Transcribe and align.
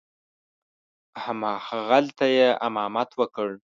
همغلته 1.23 2.25
یې 2.37 2.47
امامت 2.67 3.09
وکړ. 3.19 3.49